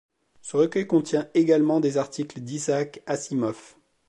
Ce 0.41 0.57
recueil 0.57 0.87
contient 0.87 1.29
également 1.35 1.79
des 1.79 1.97
articles 1.97 2.39
d'Isaac 2.41 3.03
Asimov. 3.05 3.75